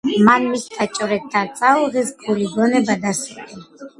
[0.27, 3.63] მან მისთა მჭვრეტთა წაუღის გული, გონება და სული,